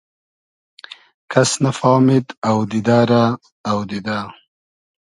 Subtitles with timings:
[1.31, 3.23] کئس نئفامید اۆدیدۂ رۂ
[3.69, 4.17] اۆدیدۂ